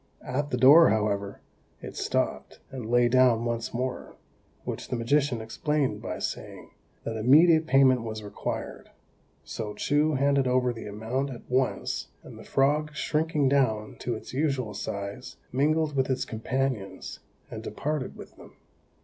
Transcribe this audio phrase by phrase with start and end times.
[0.25, 1.41] At the door, however,
[1.79, 4.15] it stopped, and lay down once more,
[4.63, 6.71] which the magician explained by saying,
[7.03, 8.89] that immediate payment was required;
[9.43, 14.33] so Chou handed over the amount at once, and the frog, shrinking down to its
[14.33, 17.19] usual size, mingled with its companions,
[17.51, 18.55] and departed with them.